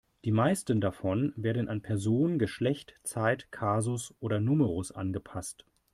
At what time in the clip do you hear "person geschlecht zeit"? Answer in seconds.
1.83-3.51